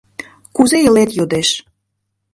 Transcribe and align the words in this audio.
Кузе 0.55 0.77
илет, 0.87 1.09
йодеш. 1.17 1.49